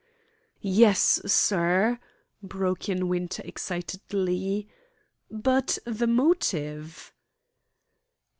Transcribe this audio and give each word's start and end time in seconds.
"Yes, 0.63 1.21
sir!" 1.31 1.99
broke 2.41 2.89
in 2.89 3.07
Winter 3.07 3.43
excitedly. 3.45 4.67
"But 5.29 5.77
the 5.85 6.07
motive!" 6.07 7.13